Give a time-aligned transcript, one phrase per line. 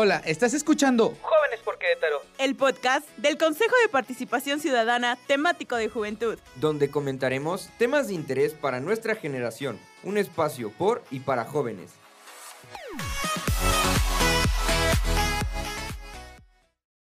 [0.00, 2.22] Hola, ¿estás escuchando Jóvenes por Querétaro?
[2.38, 6.38] El podcast del Consejo de Participación Ciudadana temático de juventud.
[6.54, 9.76] Donde comentaremos temas de interés para nuestra generación.
[10.04, 11.90] Un espacio por y para jóvenes.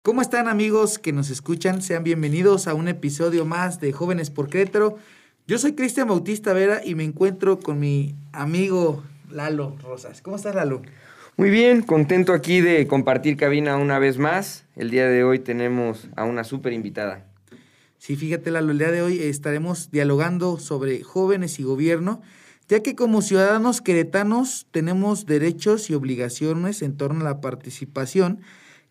[0.02, 1.82] ¿Cómo están amigos que nos escuchan?
[1.82, 4.98] Sean bienvenidos a un episodio más de Jóvenes por Querétaro.
[5.46, 10.20] Yo soy Cristian Bautista Vera y me encuentro con mi amigo Lalo Rosas.
[10.20, 10.82] ¿Cómo estás Lalo?
[11.38, 14.66] Muy bien, contento aquí de compartir cabina una vez más.
[14.76, 17.24] El día de hoy tenemos a una súper invitada.
[17.96, 22.20] Sí, fíjate Lalo, el día de hoy estaremos dialogando sobre jóvenes y gobierno,
[22.68, 28.40] ya que como ciudadanos queretanos tenemos derechos y obligaciones en torno a la participación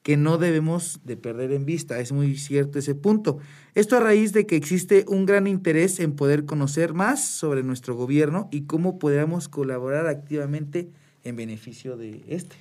[0.01, 1.99] que no debemos de perder en vista.
[1.99, 3.37] Es muy cierto ese punto.
[3.75, 7.95] Esto a raíz de que existe un gran interés en poder conocer más sobre nuestro
[7.95, 10.89] gobierno y cómo podríamos colaborar activamente
[11.23, 12.55] en beneficio de este.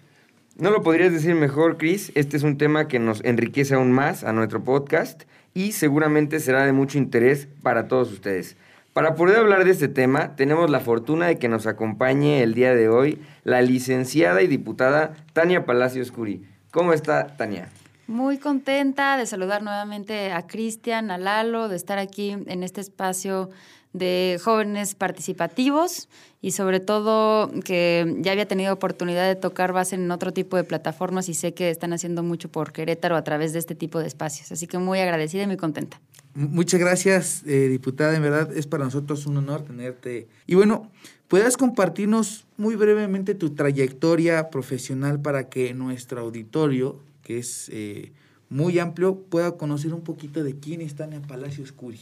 [0.56, 2.12] No lo podrías decir mejor, Chris.
[2.14, 5.22] Este es un tema que nos enriquece aún más a nuestro podcast
[5.54, 8.56] y seguramente será de mucho interés para todos ustedes.
[8.92, 12.74] Para poder hablar de este tema, tenemos la fortuna de que nos acompañe el día
[12.74, 16.44] de hoy la licenciada y diputada Tania Palacios Curi.
[16.72, 17.68] ¿Cómo está, Tania?
[18.08, 23.50] Muy contenta de saludar nuevamente a Cristian, a Lalo, de estar aquí en este espacio
[23.92, 26.08] de jóvenes participativos
[26.40, 30.64] y sobre todo que ya había tenido oportunidad de tocar base en otro tipo de
[30.64, 34.06] plataformas y sé que están haciendo mucho por Querétaro a través de este tipo de
[34.06, 34.52] espacios.
[34.52, 36.00] Así que muy agradecida y muy contenta.
[36.34, 38.14] Muchas gracias, eh, diputada.
[38.14, 40.28] En verdad es para nosotros un honor tenerte.
[40.46, 40.90] Y bueno,
[41.26, 48.12] ¿puedes compartirnos muy brevemente tu trayectoria profesional para que nuestro auditorio, que es eh,
[48.48, 51.98] muy amplio, pueda conocer un poquito de quién es Tania Palacios Curi?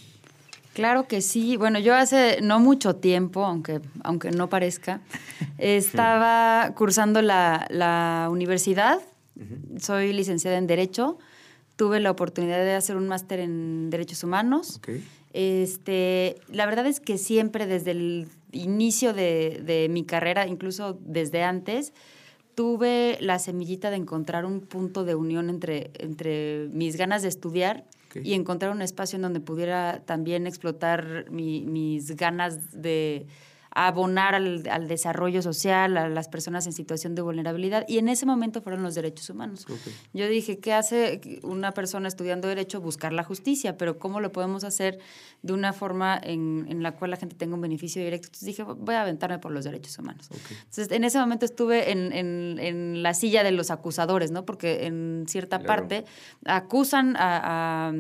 [0.79, 1.57] Claro que sí.
[1.57, 5.01] Bueno, yo hace no mucho tiempo, aunque, aunque no parezca,
[5.59, 9.01] estaba cursando la, la universidad.
[9.81, 11.19] Soy licenciada en Derecho.
[11.75, 14.81] Tuve la oportunidad de hacer un máster en Derechos Humanos.
[15.33, 21.43] Este, la verdad es que siempre desde el inicio de, de mi carrera, incluso desde
[21.43, 21.93] antes,
[22.55, 27.85] tuve la semillita de encontrar un punto de unión entre, entre mis ganas de estudiar
[28.23, 33.27] y encontrar un espacio en donde pudiera también explotar mis ganas de
[33.87, 37.85] abonar al, al, desarrollo social, a las personas en situación de vulnerabilidad.
[37.87, 39.65] Y en ese momento fueron los derechos humanos.
[39.65, 39.93] Okay.
[40.13, 42.81] Yo dije, ¿qué hace una persona estudiando derecho?
[42.81, 44.99] Buscar la justicia, pero ¿cómo lo podemos hacer
[45.43, 48.27] de una forma en, en la cual la gente tenga un beneficio directo?
[48.27, 50.27] Entonces dije, voy a aventarme por los derechos humanos.
[50.31, 50.57] Okay.
[50.57, 54.45] Entonces, en ese momento estuve en, en, en, la silla de los acusadores, ¿no?
[54.45, 55.67] Porque en cierta claro.
[55.67, 56.05] parte
[56.45, 57.93] acusan a, a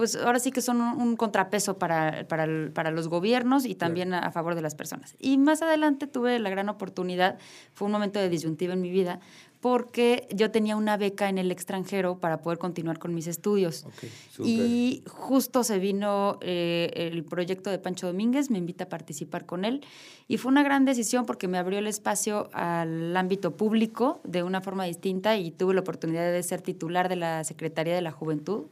[0.00, 3.74] pues ahora sí que son un, un contrapeso para, para, el, para, los gobiernos y
[3.74, 5.14] también a, a, favor de las personas.
[5.18, 7.36] Y más adelante tuve la gran oportunidad,
[7.74, 9.20] fue un momento de disyuntiva en mi vida,
[9.60, 13.84] porque yo tenía una beca en el extranjero para poder continuar con mis estudios.
[13.84, 14.10] Okay,
[14.42, 19.66] y justo se vino eh, el proyecto de Pancho Domínguez, me invita a participar con
[19.66, 19.82] él.
[20.28, 24.62] Y fue una gran decisión porque me abrió el espacio al ámbito público de una
[24.62, 28.68] forma distinta y tuve la oportunidad de ser titular de la Secretaría de la Juventud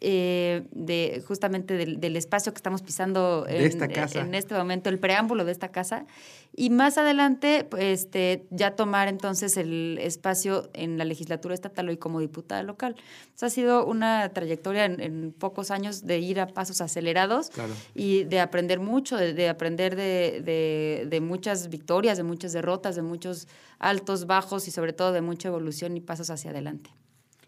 [0.00, 4.20] eh, de justamente del, del, espacio que estamos pisando en, esta casa.
[4.20, 6.06] en, este momento, el preámbulo de esta casa.
[6.54, 12.20] Y más adelante, este, ya tomar entonces el espacio en la legislatura estatal hoy como
[12.20, 12.96] diputada local.
[13.24, 17.74] Entonces, ha sido una trayectoria en, en, pocos años de ir a pasos acelerados claro.
[17.94, 22.96] y de aprender mucho, de, de aprender de, de, de muchas victorias, de muchas derrotas,
[22.96, 26.90] de muchos altos, bajos y sobre todo de mucha evolución y pasos hacia adelante.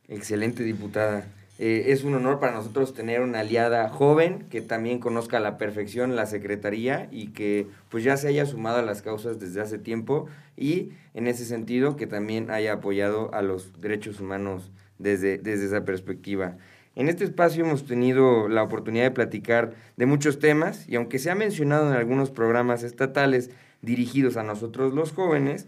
[0.09, 1.27] Excelente diputada.
[1.59, 5.59] Eh, es un honor para nosotros tener una aliada joven que también conozca a la
[5.59, 9.79] perfección la Secretaría y que pues ya se haya sumado a las causas desde hace
[9.79, 10.27] tiempo
[10.57, 15.85] y en ese sentido que también haya apoyado a los derechos humanos desde, desde esa
[15.85, 16.57] perspectiva.
[16.95, 21.31] En este espacio hemos tenido la oportunidad de platicar de muchos temas y aunque se
[21.31, 23.51] ha mencionado en algunos programas estatales
[23.83, 25.67] dirigidos a nosotros los jóvenes,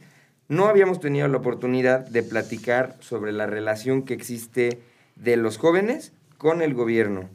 [0.49, 4.81] no habíamos tenido la oportunidad de platicar sobre la relación que existe
[5.23, 7.29] de los jóvenes con el gobierno.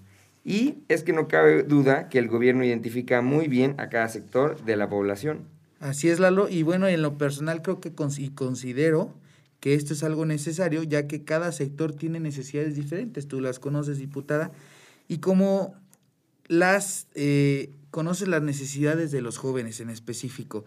[0.43, 4.63] Y es que no cabe duda que el gobierno identifica muy bien a cada sector
[4.63, 5.47] de la población.
[5.79, 6.49] Así es, Lalo.
[6.49, 9.13] Y bueno, en lo personal creo que y considero
[9.59, 13.27] que esto es algo necesario, ya que cada sector tiene necesidades diferentes.
[13.27, 14.51] Tú las conoces, diputada.
[15.07, 15.75] Y como
[16.47, 20.65] las eh, conoces las necesidades de los jóvenes en específico.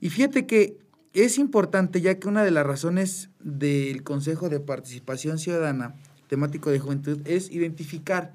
[0.00, 0.78] Y fíjate que
[1.12, 5.94] es importante, ya que una de las razones del Consejo de Participación Ciudadana
[6.32, 8.32] temático de juventud es identificar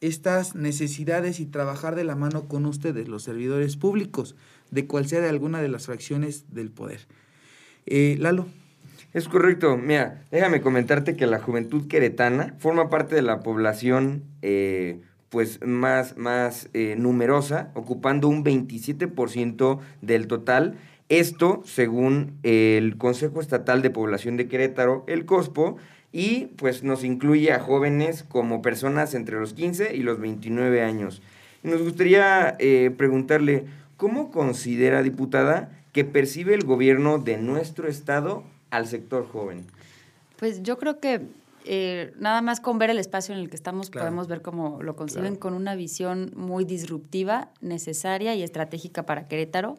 [0.00, 4.36] estas necesidades y trabajar de la mano con ustedes, los servidores públicos,
[4.70, 7.00] de cual sea de alguna de las fracciones del poder.
[7.86, 8.46] Eh, Lalo.
[9.12, 9.76] Es correcto.
[9.76, 16.16] Mira, déjame comentarte que la juventud queretana forma parte de la población eh, pues más,
[16.16, 20.76] más eh, numerosa, ocupando un 27% del total.
[21.08, 25.78] Esto según el Consejo Estatal de Población de Querétaro, el COSPO,
[26.12, 31.22] y pues nos incluye a jóvenes como personas entre los 15 y los 29 años.
[31.62, 33.66] nos gustaría eh, preguntarle,
[33.96, 39.66] ¿cómo considera, diputada, que percibe el gobierno de nuestro estado al sector joven?
[40.36, 41.20] Pues yo creo que
[41.66, 44.96] eh, nada más con ver el espacio en el que estamos podemos ver cómo lo
[44.96, 49.76] conciben con una visión muy disruptiva, necesaria y estratégica para Querétaro.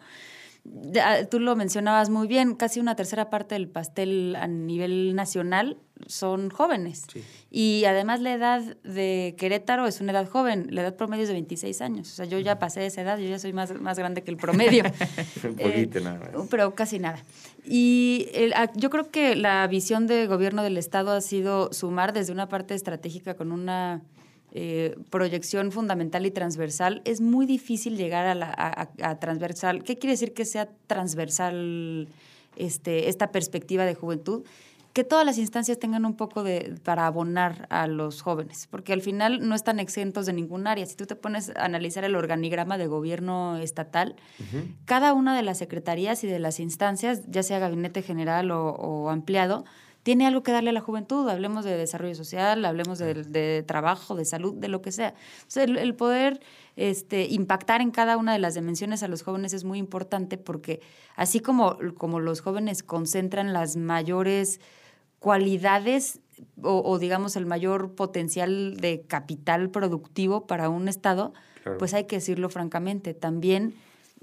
[1.31, 5.77] Tú lo mencionabas muy bien, casi una tercera parte del pastel a nivel nacional
[6.11, 7.05] son jóvenes.
[7.49, 11.33] Y además la edad de Querétaro es una edad joven, la edad promedio es de
[11.33, 12.11] 26 años.
[12.11, 14.37] O sea, yo ya pasé esa edad, yo ya soy más, más grande que el
[14.37, 14.83] promedio.
[15.43, 16.47] Un poquito nada más.
[16.49, 17.23] Pero casi nada.
[17.65, 22.31] Y ah, yo creo que la visión de gobierno del Estado ha sido sumar desde
[22.31, 24.01] una parte estratégica con una
[24.53, 29.81] eh, proyección fundamental y transversal, es muy difícil llegar a, la, transversal.
[29.81, 32.09] ¿Qué quiere decir que sea transversal
[32.57, 34.43] este, esta perspectiva de juventud?
[34.93, 39.01] Que todas las instancias tengan un poco de para abonar a los jóvenes, porque al
[39.01, 40.85] final no están exentos de ningún área.
[40.85, 44.15] Si tú te pones a analizar el organigrama de gobierno estatal,
[44.85, 49.63] cada una de las secretarías y de las instancias, ya sea gabinete general o ampliado,
[50.03, 51.27] tiene algo que darle a la juventud.
[51.29, 55.13] Hablemos de desarrollo social, hablemos de, trabajo, de salud, de lo que sea.
[55.55, 56.41] el, poder
[56.75, 60.81] este, impactar en cada una de las dimensiones a los jóvenes es muy importante porque
[61.15, 64.59] así como, como los jóvenes concentran las mayores
[65.21, 66.19] cualidades
[66.63, 71.33] o, digamos el mayor potencial de capital productivo para un Estado,
[71.77, 73.75] pues hay que decirlo francamente, también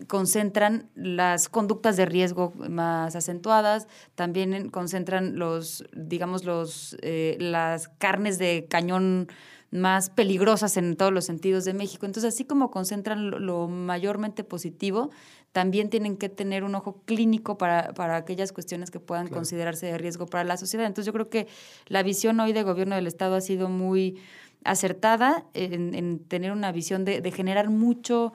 [0.09, 3.87] concentran las conductas de riesgo más acentuadas,
[4.17, 9.29] también concentran los, digamos, los, eh, las carnes de cañón
[9.71, 12.07] más peligrosas en todos los sentidos de México.
[12.07, 15.11] Entonces, así como concentran lo, mayormente positivo,
[15.53, 19.99] también tienen que tener un ojo clínico para, para aquellas cuestiones que puedan considerarse de
[19.99, 20.87] riesgo para la sociedad.
[20.87, 21.47] Entonces, yo creo que
[21.87, 24.19] la visión hoy de gobierno del Estado ha sido muy
[24.65, 28.33] acertada en, tener una visión de, de generar mucho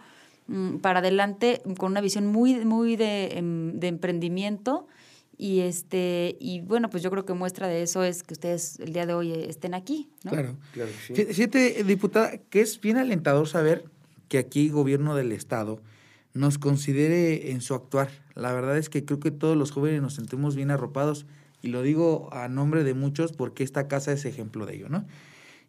[0.48, 4.88] Mm, para adelante con una visión muy, muy de, em, de, emprendimiento.
[5.38, 8.94] Y este, y bueno, pues yo creo que muestra de eso es que ustedes el
[8.94, 10.10] día de hoy estén aquí.
[10.22, 10.92] Claro, claro.
[11.32, 13.86] Siete, diputada, que es bien alentador saber
[14.28, 15.82] que aquí gobierno del Estado
[16.34, 18.10] nos considere en su actuar.
[18.36, 21.26] La verdad es que creo que todos los jóvenes nos sentimos bien arropados
[21.62, 25.06] y lo digo a nombre de muchos porque esta casa es ejemplo de ello, ¿no?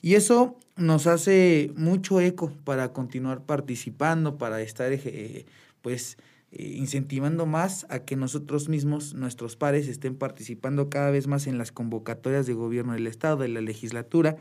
[0.03, 5.47] Y eso nos hace mucho eco para continuar participando, para estar eh,
[5.81, 6.19] pues
[6.53, 11.57] eh, incentivando más a que nosotros mismos, nuestros pares, estén participando cada vez más en
[11.57, 14.37] las convocatorias de gobierno del Estado, de la legislatura.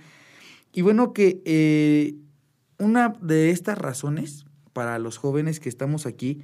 [0.73, 2.15] Y bueno, que eh,
[2.77, 6.41] una de estas razones para los jóvenes que estamos aquí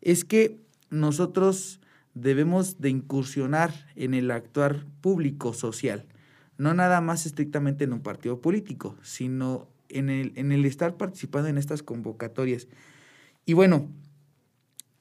[0.00, 0.60] es que
[0.90, 1.80] nosotros
[2.14, 6.06] debemos de incursionar en el actuar público social
[6.60, 11.48] no nada más estrictamente en un partido político, sino en el, en el estar participando
[11.48, 12.68] en estas convocatorias.
[13.46, 13.88] Y bueno,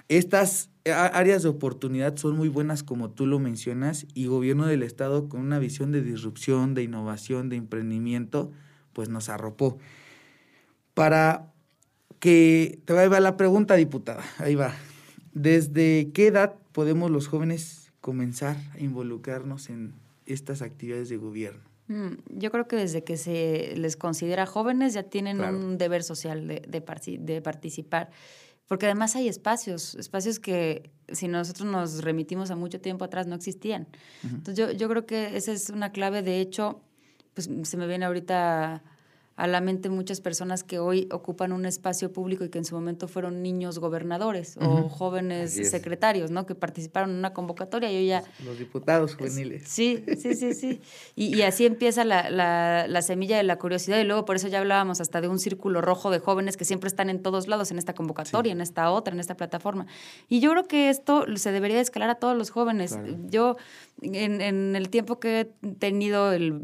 [0.07, 5.27] estas áreas de oportunidad son muy buenas como tú lo mencionas y gobierno del estado
[5.27, 8.53] con una visión de disrupción, de innovación, de emprendimiento,
[8.93, 9.79] pues nos arropó.
[10.93, 11.51] Para
[12.19, 14.75] que te va la pregunta, diputada, ahí va.
[15.33, 19.93] ¿Desde qué edad podemos los jóvenes comenzar a involucrarnos en
[20.25, 21.69] estas actividades de gobierno?
[21.87, 26.47] Mm, yo creo que desde que se les considera jóvenes ya tienen un deber social
[26.47, 28.11] de, de, participar,
[28.67, 33.35] porque además hay espacios, espacios que si nosotros nos remitimos a mucho tiempo atrás no
[33.35, 33.87] existían.
[34.23, 36.81] Entonces yo, yo creo que esa es una clave, de hecho,
[37.33, 38.83] pues se me viene ahorita
[39.39, 42.75] a la mente muchas personas que hoy ocupan un espacio público y que en su
[42.75, 46.45] momento fueron niños gobernadores o jóvenes secretarios, ¿no?
[46.45, 48.23] Que participaron en una convocatoria y hoy ya...
[48.43, 49.63] Los diputados juveniles.
[49.65, 50.81] Sí, sí, sí, sí.
[51.15, 54.99] Y, así empieza la, la, semilla de la curiosidad y luego por eso ya hablábamos
[54.99, 57.93] hasta de un círculo rojo de jóvenes que siempre están en todos lados, en esta
[57.93, 59.87] convocatoria, en esta otra, en esta plataforma.
[60.27, 62.99] Y yo creo que esto se debería escalar a todos los jóvenes.
[63.29, 63.55] Yo
[64.01, 66.61] en, el tiempo que he tenido el,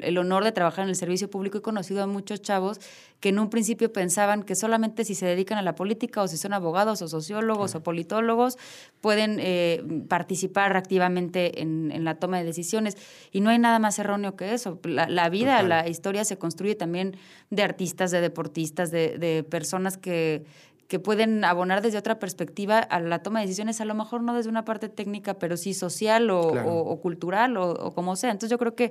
[0.00, 2.80] el, honor de trabajar en el servicio público, he conocido a muchos chavos
[3.20, 6.36] que en un principio pensaban que solamente si se dedican a la política o si
[6.36, 8.58] son abogados o sociólogos o politólogos
[9.00, 12.96] pueden eh, participar activamente en, en, la toma de decisiones.
[13.32, 14.78] Y no hay nada más erróneo que eso.
[14.84, 17.16] La, vida, la historia se construye también
[17.50, 20.44] de artistas, de deportistas, de, de personas que
[20.88, 24.34] que pueden abonar desde otra perspectiva a la toma de decisiones, a lo mejor no
[24.34, 28.30] desde una parte técnica, pero sí social o, o, cultural o, o, como sea.
[28.30, 28.90] Entonces yo creo que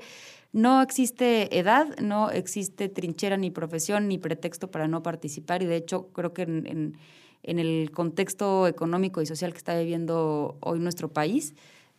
[0.54, 5.76] no existe edad, no existe trinchera ni profesión ni pretexto para no participar y de
[5.76, 6.98] hecho creo que en, en,
[7.42, 11.56] en el contexto económico y social que está viviendo hoy nuestro país,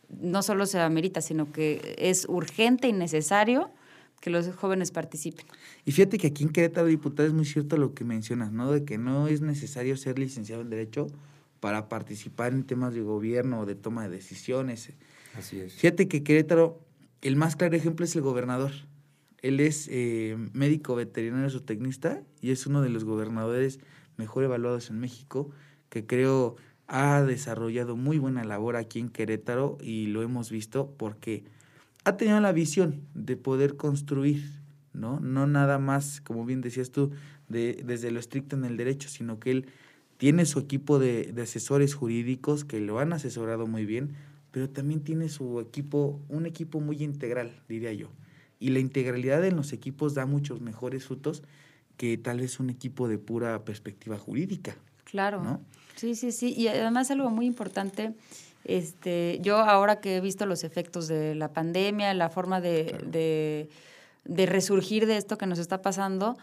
[0.07, 3.69] no solo se amerita, sino que es urgente y necesario
[4.19, 5.45] que los jóvenes participen.
[5.85, 8.71] Y fíjate que aquí en Querétaro, diputado, es muy cierto lo que mencionas, ¿no?
[8.71, 11.07] De que no es necesario ser licenciado en Derecho
[11.59, 14.91] para participar en temas de gobierno o de toma de decisiones.
[15.37, 15.73] Así es.
[15.73, 16.79] Fíjate que Querétaro,
[17.21, 18.71] el más claro ejemplo es el gobernador.
[19.41, 23.79] Él es eh, médico veterinario zootecnista y es uno de los gobernadores
[24.17, 25.49] mejor evaluados en México,
[25.89, 26.57] que creo
[26.87, 31.43] ha desarrollado muy buena labor aquí en Querétaro y lo hemos visto porque
[32.09, 34.43] ha tenido la visión de poder construir,
[34.93, 35.19] ¿no?
[35.19, 37.11] No nada más, como bien decías tú,
[37.47, 39.65] de, desde lo estricto en el derecho, sino que él
[40.17, 44.15] tiene su equipo de, de asesores jurídicos que lo han asesorado muy bien,
[44.51, 48.09] pero también tiene su equipo, un equipo muy integral, diría yo.
[48.59, 51.43] Y la integralidad en los equipos da muchos mejores frutos
[51.95, 54.75] que tal vez un equipo de pura perspectiva jurídica.
[55.03, 55.43] Claro.
[55.43, 55.61] ¿no?
[55.95, 56.53] Sí, sí, sí.
[56.57, 58.13] Y además algo muy importante,
[58.65, 63.05] este, yo ahora que he visto los efectos de la pandemia, la forma de, claro.
[63.07, 63.69] de,
[64.25, 66.37] de resurgir de esto que nos está pasando,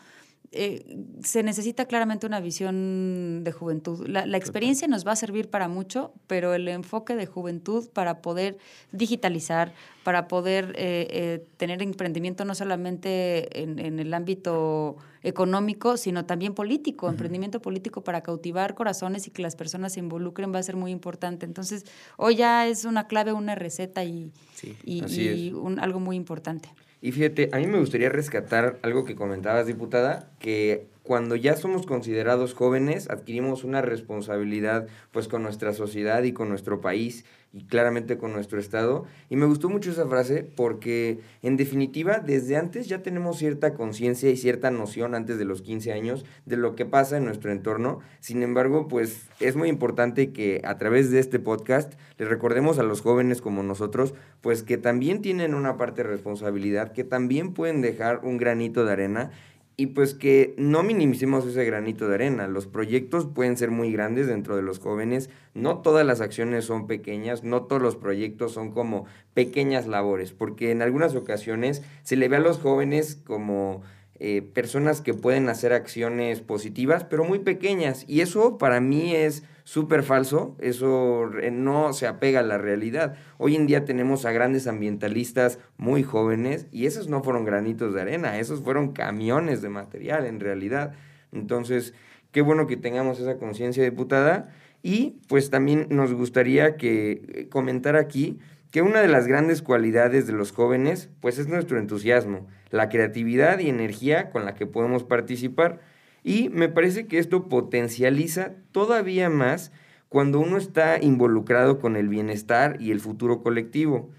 [0.52, 4.06] eh, se necesita claramente una visión de juventud.
[4.06, 8.23] La, la, experiencia nos va a servir para mucho, pero el enfoque de juventud para
[8.23, 8.56] poder
[8.92, 9.73] digitalizar,
[10.06, 16.54] para poder eh, eh, tener emprendimiento no solamente en, en, el ámbito económico, sino también
[16.54, 17.12] político, uh -huh.
[17.14, 20.92] emprendimiento político para cautivar corazones y que las personas se involucren va a ser muy
[20.92, 21.44] importante.
[21.44, 21.86] Entonces,
[22.18, 26.68] hoy ya es una clave, una receta y, sí, y, y un, algo muy importante.
[27.02, 31.86] Y fíjate, a mí me gustaría rescatar algo que comentabas, diputada, que cuando ya somos
[31.86, 38.18] considerados jóvenes adquirimos una responsabilidad pues con nuestra sociedad y con nuestro país y claramente
[38.18, 39.06] con nuestro estado.
[39.30, 44.28] Y me gustó mucho esa frase porque en definitiva desde antes ya tenemos cierta conciencia
[44.30, 48.00] y cierta noción antes de los 15 años de lo que pasa en nuestro entorno.
[48.20, 52.82] Sin embargo, pues es muy importante que a través de este podcast les recordemos a
[52.82, 57.80] los jóvenes como nosotros pues que también tienen una parte de responsabilidad, que también pueden
[57.80, 59.30] dejar un granito de arena
[59.76, 62.49] y pues que no minimicemos ese granito de arena.
[62.49, 65.28] Los proyectos pueden ser muy grandes dentro de los jóvenes.
[65.52, 69.04] No todas las acciones son pequeñas, no todos los proyectos son como
[69.35, 73.83] pequeñas labores, porque en algunas ocasiones se le ve a los jóvenes como
[74.18, 78.06] eh, personas que pueden hacer acciones positivas, pero muy pequeñas.
[78.09, 83.16] Y eso para mí es súper falso, eso no se apega a la realidad.
[83.37, 88.00] Hoy en día tenemos a grandes ambientalistas muy jóvenes y esos no fueron granitos de
[88.00, 90.92] arena, esos fueron camiones de material en realidad.
[91.32, 91.94] Entonces,
[92.30, 94.54] qué bueno que tengamos esa conciencia diputada
[94.85, 98.38] y pues también nos gustaría que comentar aquí
[98.70, 103.58] que una de las grandes cualidades de los jóvenes pues es nuestro entusiasmo, la creatividad
[103.58, 105.80] y energía con la que podemos participar.
[106.26, 109.71] Y me parece que esto potencializa todavía más
[110.09, 114.11] cuando uno está involucrado con el bienestar y el futuro colectivo.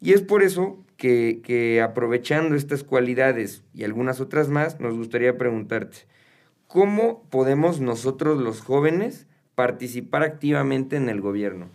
[0.00, 5.36] Y es por eso que, que, aprovechando estas cualidades y algunas otras más, nos gustaría
[5.36, 6.06] preguntarte,
[6.66, 11.68] ¿cómo podemos nosotros los jóvenes participar activamente en el gobierno?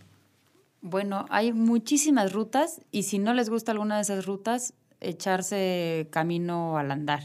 [0.82, 6.80] Bueno, hay muchísimas rutas y si no les gusta alguna de esas rutas, echarse camino
[6.80, 7.22] al andar.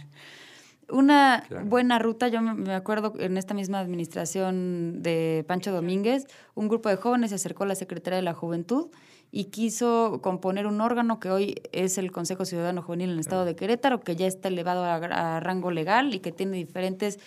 [0.90, 1.66] Una claro.
[1.66, 6.96] buena ruta, yo me acuerdo en esta misma administración de Pancho Domínguez, un grupo de
[6.96, 8.88] jóvenes se acercó a la Secretaría de la Juventud
[9.32, 13.44] y quiso componer un órgano que hoy es el Consejo Ciudadano Juvenil en el Estado
[13.44, 17.20] de Querétaro, que ya está elevado a, a rango legal y que tiene diferentes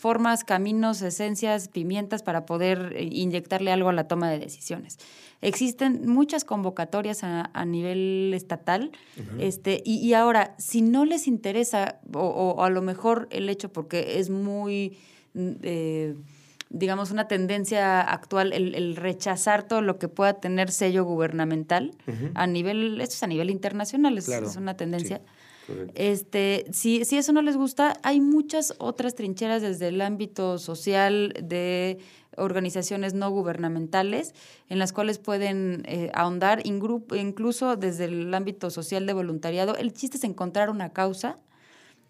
[0.00, 4.98] formas, caminos, esencias, pimientas para poder eh, inyectarle algo a la toma de decisiones.
[5.42, 9.40] Existen muchas convocatorias a, a nivel estatal uh -huh.
[9.40, 13.68] este, y, y, ahora, si no les interesa, o, o, a lo mejor el hecho
[13.72, 14.96] porque es muy...
[15.34, 16.14] Eh,
[16.72, 22.10] digamos, una tendencia actual, el, el, rechazar todo lo que pueda tener sello gubernamental uh
[22.12, 22.30] -huh.
[22.34, 24.46] a nivel, esto es a nivel internacional, es, claro.
[24.46, 25.16] es una tendencia.
[25.18, 25.22] Sí.
[25.94, 31.34] Este, si, si eso no les gusta, hay muchas otras trincheras desde el ámbito social
[31.42, 31.98] de
[32.36, 34.34] organizaciones no gubernamentales
[34.68, 39.76] en las cuales pueden eh, ahondar, incluso desde el ámbito social de voluntariado.
[39.76, 41.36] El chiste es encontrar una causa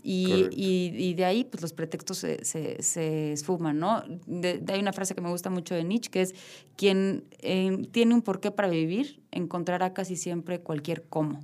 [0.03, 4.03] y, y, y, de ahí pues los pretextos se, se, se esfuman, ¿no?
[4.27, 6.35] De, de hay una frase que me gusta mucho de Nietzsche que es
[6.77, 11.41] quien eh, tiene un porqué para vivir encontrará casi siempre cualquier cómo.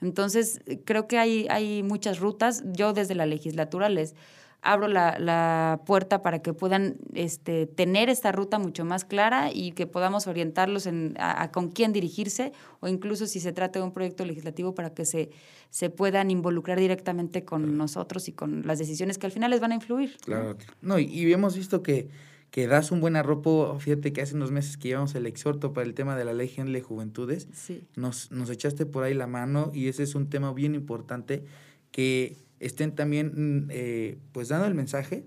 [0.00, 2.62] Entonces creo que hay, hay muchas rutas.
[2.72, 4.14] Yo desde la legislatura les
[4.62, 9.72] abro la, la, puerta para que puedan este, tener esta ruta mucho más clara y
[9.72, 13.92] que podamos orientarlos en, a, con quién dirigirse o incluso si se trata de un
[13.92, 15.30] proyecto legislativo para que se,
[15.70, 19.72] se puedan involucrar directamente con nosotros y con las decisiones que al final les van
[19.72, 20.18] a influir.
[20.18, 20.56] Claro.
[20.82, 22.10] No, y, y hemos visto que,
[22.50, 23.78] que das un buen arropo.
[23.78, 26.48] Fíjate que hace unos meses que llevamos el exhorto para el tema de la ley
[26.48, 27.84] de Juventudes, sí.
[27.96, 31.44] nos, nos echaste por ahí la mano y ese es un tema bien importante
[31.92, 33.32] que estén también
[33.66, 35.24] mm, eh, pues dando el mensaje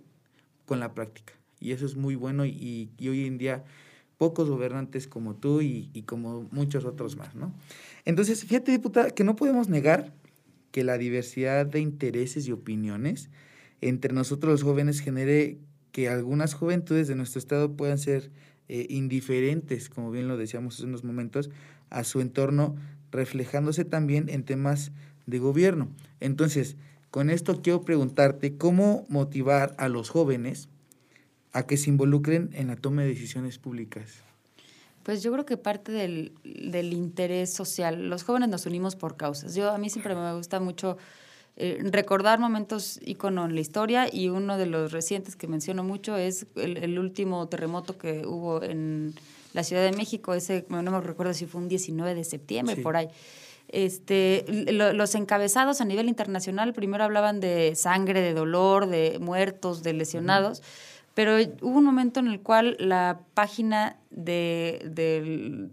[0.66, 1.34] con la práctica.
[1.60, 3.64] Y eso es muy bueno y, y hoy en día
[4.18, 7.54] pocos gobernantes como tú y, y, como muchos otros más, ¿no?
[8.06, 10.14] Entonces, fíjate, diputada, que no podemos negar
[10.72, 13.30] que la diversidad de intereses y opiniones
[13.82, 15.58] entre nosotros los jóvenes genere
[15.94, 18.32] que algunas juventudes de nuestro estado puedan ser
[18.68, 21.52] eh, indiferentes, como bien lo decíamos en unos momentos,
[21.92, 22.76] a su entorno,
[23.12, 24.92] reflejándose también en temas
[25.28, 25.90] de gobierno.
[26.20, 26.78] Entonces,
[27.12, 30.68] con esto quiero preguntarte cómo motivar a los jóvenes
[31.52, 34.24] a que se involucren en la toma de decisiones públicas.
[35.04, 39.54] Pues yo creo que parte del, del interés social, los jóvenes nos unimos por causas.
[39.54, 40.98] Yo a mí siempre me gusta mucho
[41.56, 46.18] eh, recordar momentos ícono en la historia y uno de los recientes que menciono mucho
[46.18, 49.14] es el, el, último terremoto que hubo en
[49.54, 52.82] la Ciudad de México, ese no me recuerdo si fue un 19 de septiembre, sí.
[52.82, 53.08] por ahí.
[53.70, 59.84] Este, lo, los encabezados a nivel internacional primero hablaban de sangre, de dolor, de muertos,
[59.84, 60.60] de lesionados.
[60.60, 65.70] Uh -huh pero hubo un momento en el cual la página de, de,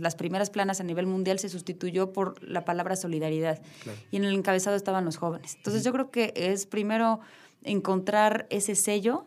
[0.00, 3.60] las primeras planas a nivel mundial se sustituyó por la palabra solidaridad.
[3.82, 3.98] Claro.
[4.10, 5.56] Y en el encabezado estaban los jóvenes.
[5.56, 7.20] Entonces yo creo que es primero
[7.64, 9.26] encontrar ese sello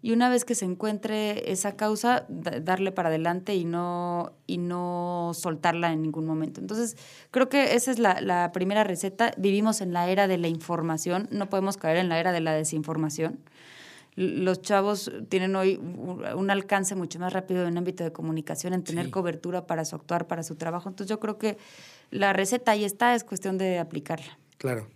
[0.00, 5.32] y una vez que se encuentre esa causa, darle para adelante y no, y no
[5.34, 6.60] soltarla en ningún momento.
[6.60, 6.96] Entonces,
[7.32, 9.32] creo que esa es la, la primera receta.
[9.38, 12.52] Vivimos en la era de la información, no podemos caer en la era de la
[12.52, 13.40] desinformación
[14.18, 18.82] los chavos tienen hoy un alcance mucho más rápido en el ámbito de comunicación, en
[18.82, 19.10] tener sí.
[19.12, 20.88] cobertura para su actuar, para su trabajo.
[20.88, 21.56] Entonces yo creo que
[22.10, 24.36] la receta ahí está, es cuestión de aplicarla.
[24.56, 24.88] Claro.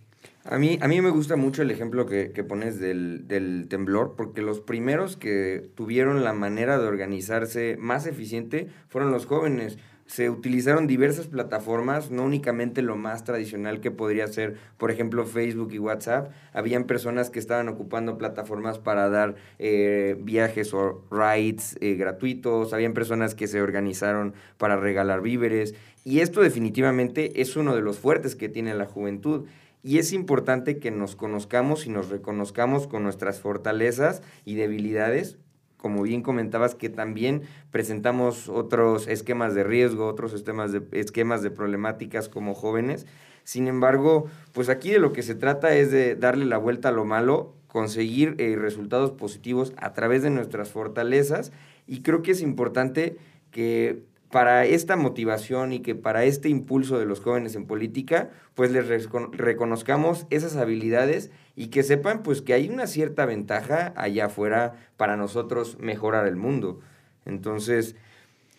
[0.43, 4.15] A mí, a mí me gusta mucho el ejemplo que, que pones del, del, temblor,
[4.17, 10.29] porque los primeros que tuvieron la manera de organizarse más eficiente fueron los jóvenes se
[10.29, 15.79] utilizaron diversas plataformas, no únicamente lo más tradicional que podría ser, por ejemplo, Facebook y
[15.79, 16.31] WhatsApp.
[16.51, 22.93] Habían personas que estaban ocupando plataformas para dar eh, viajes o rides eh, gratuitos, habían
[22.93, 25.73] personas que se organizaron para regalar víveres.
[26.03, 29.45] Y esto definitivamente es uno de los fuertes que tiene la juventud.
[29.85, 35.37] Y es importante que nos conozcamos y nos reconozcamos con nuestras fortalezas y debilidades
[35.83, 41.51] como bien comentabas, que también presentamos otros esquemas de riesgo, otros esquemas de, esquemas de
[41.51, 43.05] problemáticas como jóvenes.
[43.43, 46.93] Sin embargo, pues aquí de lo que se trata es de darle la vuelta a
[46.93, 51.51] lo malo, conseguir eh, resultados positivos a través de nuestras fortalezas
[51.85, 53.17] y creo que es importante
[53.51, 58.71] que para esta motivación y que para este impulso de los jóvenes en política, pues
[58.71, 58.87] les
[59.33, 65.17] reconozcamos esas habilidades y que sepan pues que hay una cierta ventaja allá afuera para
[65.17, 66.79] nosotros mejorar el mundo.
[67.25, 67.95] Entonces,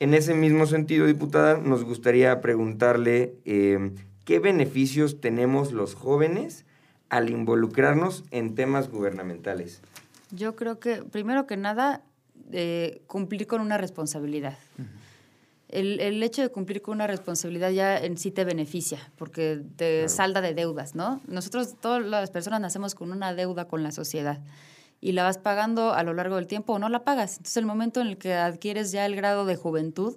[0.01, 3.93] en ese mismo sentido, diputada, nos gustaría preguntarle eh,
[4.25, 6.65] qué beneficios tenemos los jóvenes
[7.09, 9.81] al involucrarnos en temas gubernamentales.
[10.31, 12.03] Yo creo que, primero que nada,
[12.53, 14.59] eh, cumplir con una responsabilidad.
[14.79, 15.04] Uh -huh
[15.69, 20.01] el, el, hecho de cumplir con una responsabilidad ya en sí te beneficia, porque te
[20.01, 20.09] claro.
[20.09, 21.21] salda de deudas, ¿no?
[21.27, 24.41] Nosotros, todas las personas nacemos con una deuda con la sociedad
[25.01, 27.39] y la vas pagando a lo largo del tiempo o no la pagas.
[27.39, 30.17] Entonces, el momento en el que adquieres ya el grado de juventud,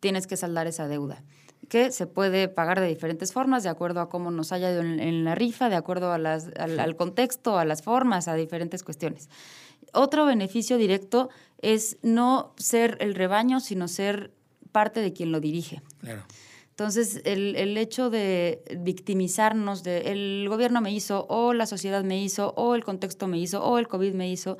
[0.00, 1.22] tienes que saldar esa deuda
[1.68, 5.00] que se puede pagar de diferentes formas, de acuerdo a cómo nos haya ido en,
[5.00, 8.82] en la rifa, de acuerdo a las, al, al contexto, a las formas, a diferentes
[8.82, 9.30] cuestiones.
[9.94, 11.30] Otro beneficio directo
[11.62, 14.32] es no ser el rebaño, sino ser
[14.72, 15.82] parte de quien lo dirige.
[16.00, 16.24] Claro.
[16.70, 22.20] Entonces, el, el, hecho de victimizarnos de el gobierno me hizo, o la sociedad me
[22.20, 24.56] hizo, o el contexto me hizo, o el COVID me hizo,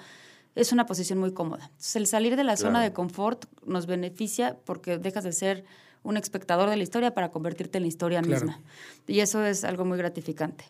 [0.55, 1.64] es una posición muy cómoda.
[1.64, 2.68] Entonces, el salir de la claro.
[2.68, 5.64] zona de confort nos beneficia porque dejas de ser
[6.03, 8.44] un espectador de la historia para convertirte en la historia claro.
[8.44, 8.61] misma.
[9.07, 10.64] Y eso es algo muy gratificante.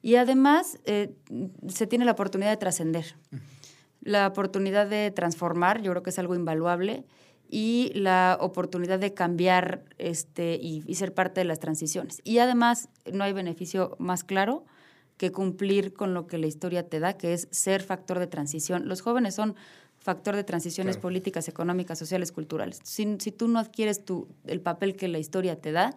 [0.00, 1.14] Y además, eh,
[1.68, 3.16] se tiene la oportunidad de trascender.
[4.00, 7.04] La oportunidad de transformar, yo creo que es algo invaluable
[7.48, 12.20] y la oportunidad de cambiar este, y, y, ser parte de las transiciones.
[12.24, 14.64] Y además, no hay beneficio más claro
[15.16, 18.88] que cumplir con lo que la historia te da, que es ser factor de transición.
[18.88, 19.54] Los jóvenes son
[19.98, 21.02] factor de transiciones claro.
[21.02, 22.80] políticas, económicas, sociales, culturales.
[22.84, 25.96] Si, si, tú no adquieres tu, el papel que la historia te da,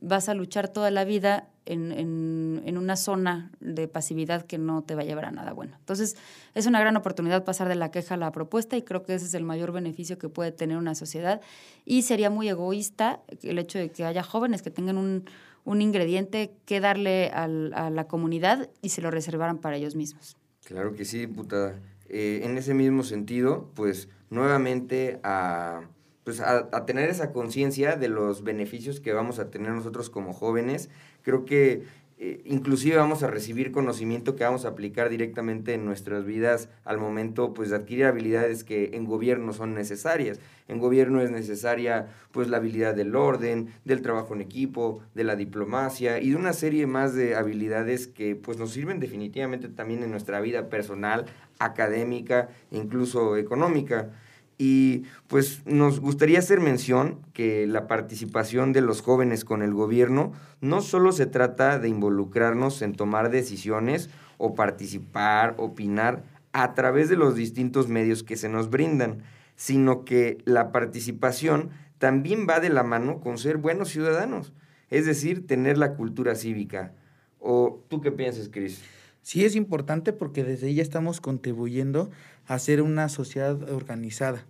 [0.00, 4.82] vas a luchar toda la vida en, en, en, una zona de pasividad que no
[4.82, 5.74] te va a llevar a nada bueno.
[5.78, 6.16] Entonces,
[6.54, 9.26] es una gran oportunidad pasar de la queja a la propuesta y creo que ese
[9.26, 11.40] es el mayor beneficio que puede tener una sociedad.
[11.84, 15.24] Y sería muy egoísta el hecho de que haya jóvenes que tengan un,
[15.64, 20.36] un ingrediente que darle al, a la comunidad y se lo reservaran para ellos mismos.
[20.64, 21.80] Claro que sí, diputada.
[22.08, 25.82] Eh, en ese mismo sentido, pues nuevamente a
[26.26, 30.90] pues a, tener esa conciencia de los beneficios que vamos a tener nosotros como jóvenes.
[31.22, 31.84] Creo que
[32.18, 36.98] eh, inclusive vamos a recibir conocimiento que vamos a aplicar directamente en nuestras vidas al
[36.98, 40.40] momento pues de adquirir habilidades que en gobierno son necesarias.
[40.66, 45.36] En gobierno es necesaria pues la habilidad del orden, del trabajo en equipo, de la
[45.36, 50.10] diplomacia y de una serie más de habilidades que pues nos sirven definitivamente también en
[50.10, 51.26] nuestra vida personal,
[51.60, 54.10] académica e incluso económica.
[54.58, 60.32] Y pues nos gustaría hacer mención que la participación de los jóvenes con el gobierno
[60.60, 67.16] no solo se trata de involucrarnos en tomar decisiones o participar, opinar a través de
[67.16, 69.22] los distintos medios que se nos brindan,
[69.56, 74.54] sino que la participación también va de la mano con ser buenos ciudadanos,
[74.88, 76.92] es decir, tener la cultura cívica.
[77.40, 78.82] ¿O tú qué piensas, Cris?
[79.26, 82.12] Sí es importante porque desde ella estamos contribuyendo
[82.46, 84.46] a ser una sociedad organizada.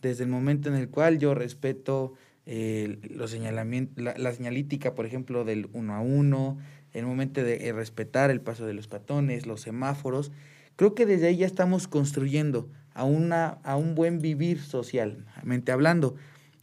[0.00, 2.14] Desde el momento en el cual yo respeto
[2.46, 6.56] eh, los señalamientos, la, la, señalítica, por ejemplo, del uno a uno,
[6.92, 10.30] el momento de eh, respetar el paso de los patones, los semáforos,
[10.76, 16.14] creo que desde ahí ya estamos construyendo a, una, a un buen vivir socialmente hablando.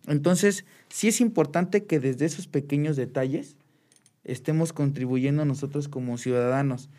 [0.07, 3.57] Entonces, sí es importante que desde esos pequeños detalles
[4.23, 6.89] estemos contribuyendo nosotros como ciudadanos.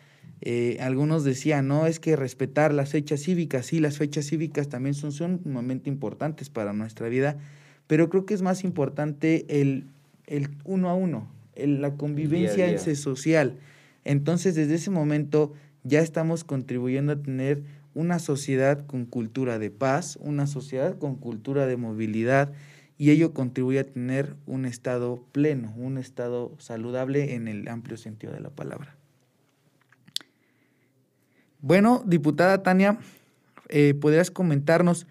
[0.41, 4.95] Eh, algunos decían, no, es que respetar las fechas cívicas, sí, las fechas cívicas también
[4.95, 7.37] son sumamente importantes para nuestra vida,
[7.85, 9.85] pero creo que es más importante el,
[10.25, 12.95] el uno a uno, el, la convivencia día día.
[12.95, 13.59] social.
[14.03, 17.61] Entonces, desde ese momento ya estamos contribuyendo a tener
[17.93, 22.51] una sociedad con cultura de paz, una sociedad con cultura de movilidad,
[22.97, 28.33] y ello contribuye a tener un estado pleno, un estado saludable en el amplio sentido
[28.33, 28.95] de la palabra.
[31.61, 32.97] Bueno, diputada Tania,
[33.69, 35.05] eh, ¿podrías comentarnos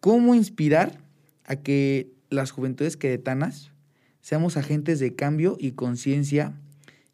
[0.00, 0.98] cómo inspirar
[1.44, 3.70] a que las juventudes queretanas
[4.22, 6.54] seamos agentes de cambio y conciencia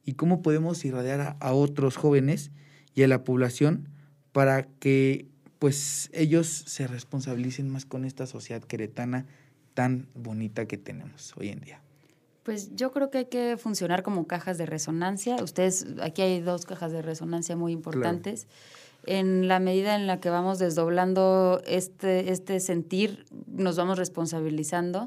[0.04, 2.52] y cómo podemos irradiar a, a, otros jóvenes
[2.94, 3.88] y a la población
[4.32, 5.26] para que
[5.58, 9.26] pues ellos se responsabilicen más con esta sociedad queretana
[9.74, 11.85] tan bonita que tenemos hoy en día?
[12.46, 15.34] Pues yo creo que hay que funcionar como cajas de resonancia.
[15.42, 18.44] Ustedes, aquí hay dos cajas de resonancia muy importantes.
[19.02, 19.18] Claro.
[19.18, 25.06] En la medida en la que vamos desdoblando este, este sentir, nos vamos responsabilizando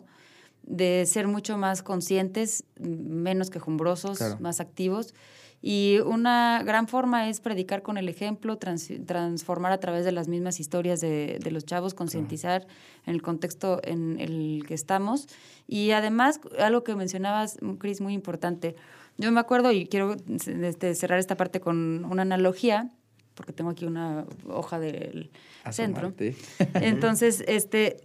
[0.64, 4.36] de ser mucho más conscientes, menos quejumbrosos, claro.
[4.42, 5.14] más activos.
[5.62, 10.28] Y una gran forma es predicar con el ejemplo, trans, transformar a través de las
[10.28, 12.76] mismas historias de, de los chavos, concientizar claro.
[13.06, 15.28] en el contexto en el que estamos.
[15.68, 18.76] Y además, algo que mencionabas, Cris, muy importante.
[19.18, 22.90] Yo me acuerdo, y quiero este, cerrar esta parte con una analogía,
[23.40, 25.30] porque tengo aquí una hoja del
[25.72, 26.14] centro.
[26.74, 28.04] Entonces, este,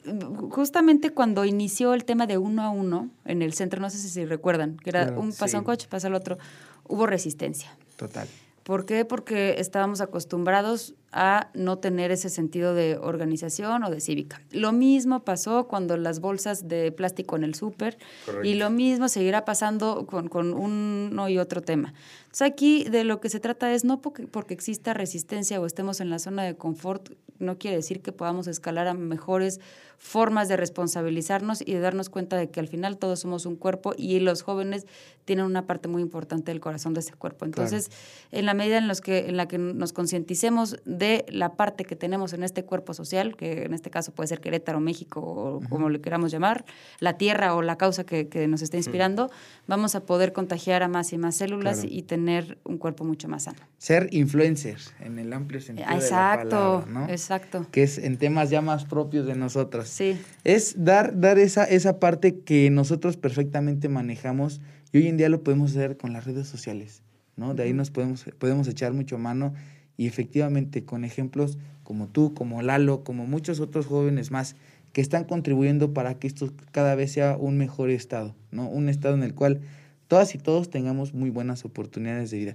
[0.50, 4.24] justamente cuando inició el tema de uno a uno en el centro, no sé si
[4.26, 5.56] recuerdan, que era claro, un pasa sí.
[5.56, 6.38] un coche, pasa el otro
[6.86, 7.76] hubo resistencia.
[7.96, 8.28] Total.
[8.62, 9.04] ¿Por qué?
[9.04, 14.40] Porque estábamos acostumbrados a no tener ese sentido de organización o de cívica.
[14.52, 17.98] Lo mismo pasó cuando las bolsas de plástico en el súper
[18.42, 21.92] y lo mismo seguirá pasando con, con, uno y otro tema.
[22.34, 26.00] Entonces aquí de lo que se trata es no porque, porque exista resistencia o estemos
[26.00, 29.60] en la zona de confort, no quiere decir que podamos escalar a mejores
[29.98, 33.94] formas de responsabilizarnos y de darnos cuenta de que al final todos somos un cuerpo
[33.96, 34.86] y los jóvenes
[35.24, 37.44] tienen una parte muy importante del corazón de ese cuerpo.
[37.44, 38.00] Entonces, claro.
[38.32, 41.96] en la medida en, los que, en la que nos concienticemos de la parte que
[41.96, 45.60] tenemos en este cuerpo social, que en este caso puede ser Querétaro, México, o uh
[45.60, 45.68] -huh.
[45.68, 46.64] como le queramos llamar,
[47.00, 49.66] la tierra o la causa que, que nos está inspirando, uh -huh.
[49.66, 51.94] vamos a poder contagiar a más y más células claro.
[51.94, 53.60] y tener un cuerpo mucho más sano.
[53.78, 57.08] Ser influencers en el amplio sentido exacto, de la palabra, ¿no?
[57.08, 57.66] Exacto.
[57.70, 59.83] Que es en temas ya más propios de nosotros.
[59.88, 60.18] Sí.
[60.44, 64.60] Es dar, dar esa, esa parte que nosotros perfectamente manejamos
[64.92, 67.02] y hoy en día lo podemos hacer con las redes sociales,
[67.36, 67.54] ¿no?
[67.54, 69.54] De ahí nos podemos, podemos echar mucho mano
[69.96, 74.56] y efectivamente con ejemplos como tú, como Lalo, como muchos otros jóvenes más
[74.92, 78.68] que están contribuyendo para que esto cada vez sea un mejor estado, ¿no?
[78.68, 79.60] Un estado en el cual
[80.06, 82.54] todas y todos tengamos muy buenas oportunidades de vida.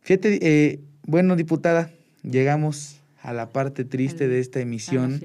[0.00, 1.90] Fíjate, eh, bueno, diputada,
[2.22, 5.20] llegamos a la parte triste de esta emisión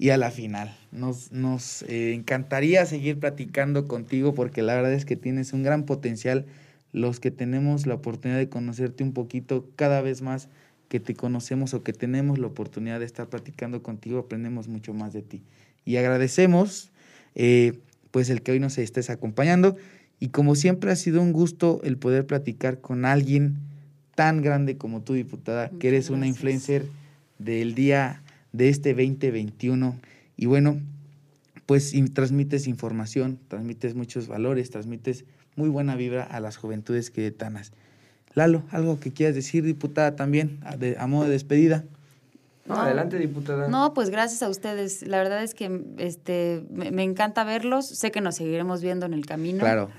[0.00, 0.74] y a la final.
[0.92, 5.84] Nos, nos eh, encantaría seguir platicando contigo porque la verdad es que tienes un gran
[5.84, 6.46] potencial.
[6.92, 10.48] Los que tenemos la oportunidad de conocerte un poquito cada vez más,
[10.88, 15.12] que te conocemos o que tenemos la oportunidad de estar platicando contigo, aprendemos mucho más
[15.12, 15.42] de ti.
[15.84, 16.90] Y agradecemos
[17.34, 17.78] eh,
[18.10, 19.76] pues el que hoy nos estés acompañando.
[20.18, 23.58] Y como siempre ha sido un gusto el poder platicar con alguien
[24.14, 26.86] tan grande como tú, diputada, que eres una influencer
[27.38, 29.96] del día de este 2021.
[30.36, 30.80] Y bueno,
[31.66, 35.24] pues transmites información, transmites muchos valores, transmites
[35.56, 37.72] muy buena vibra a las juventudes queretanas.
[38.34, 41.84] Lalo, algo que quieras decir, diputada, también, a, a modo de despedida.
[42.66, 43.68] No, adelante, diputada.
[43.68, 45.06] No, pues gracias a ustedes.
[45.06, 47.86] La verdad es que este, me, me encanta verlos.
[47.86, 49.58] Sé que nos seguiremos viendo en el camino.
[49.58, 49.90] Claro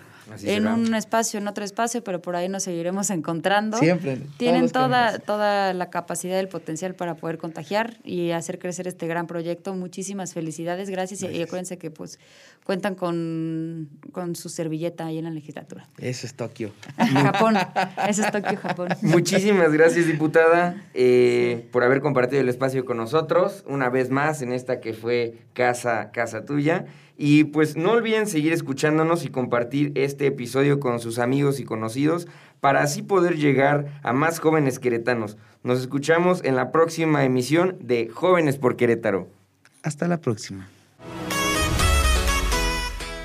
[0.44, 3.78] en un espacio, en otro espacio, pero por ahí nos seguiremos encontrando.
[3.78, 4.22] Siempre.
[4.38, 9.28] Tienen toda, toda la capacidad, el potencial para poder contagiar y hacer crecer este gran
[9.28, 9.74] proyecto.
[9.74, 11.24] Muchísimas felicidades, gracias.
[11.24, 12.20] Y, acuérdense que pues
[12.64, 15.88] cuentan con, con su servilleta ahí en la legislatura.
[15.98, 16.72] Eso es Tokio.
[16.98, 17.56] Japón.
[18.08, 18.90] Eso es Tokio, Japón.
[19.02, 23.64] Muchísimas gracias, diputada, eh, por haber compartido el espacio con nosotros.
[23.68, 26.86] Una vez más en esta que fue casa, casa tuya.
[27.24, 32.28] Y pues no olviden seguir escuchándonos y compartir este episodio con sus amigos y conocidos
[32.62, 35.38] para así poder llegar a más jóvenes queretanos.
[35.62, 39.28] Nos escuchamos en la próxima emisión de Jóvenes por Querétaro.
[39.84, 40.68] Hasta la próxima.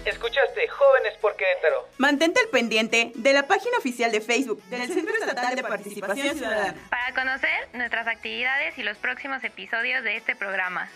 [0.04, 1.88] Escuchaste Jóvenes por Querétaro.
[1.96, 6.74] Mantente al pendiente de la página oficial de Facebook del Centro Estatal de Participación Ciudadana
[6.90, 10.86] para conocer nuestras actividades y los próximos episodios de este programa.